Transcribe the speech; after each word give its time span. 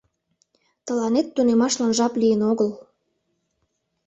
Тыланет 0.85 1.27
тунемашлан 1.35 1.91
жап 1.97 2.13
лийын 2.21 2.41
огыл... 2.51 2.69